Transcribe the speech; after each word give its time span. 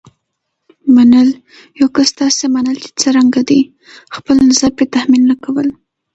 منل: 0.95 1.29
یو 1.79 1.87
کس 1.95 2.09
داسې 2.21 2.45
منل 2.55 2.77
چې 2.83 2.89
څرنګه 3.01 3.41
دی. 3.49 3.61
خپل 4.15 4.35
نظر 4.49 4.69
پرې 4.77 4.85
تحمیل 4.95 5.23
نه 5.31 5.35
کول. 5.43 5.67